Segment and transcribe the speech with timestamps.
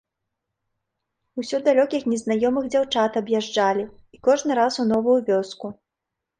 [1.43, 3.83] Усё далёкіх незнаёмых дзяўчат аб'язджалі,
[4.17, 5.67] і кожны раз у новую вёску.